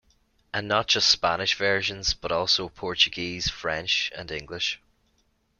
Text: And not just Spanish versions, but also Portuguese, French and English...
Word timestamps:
And 0.51 0.67
not 0.67 0.87
just 0.87 1.11
Spanish 1.11 1.53
versions, 1.53 2.15
but 2.15 2.31
also 2.31 2.69
Portuguese, 2.69 3.51
French 3.51 4.11
and 4.15 4.31
English... 4.31 4.79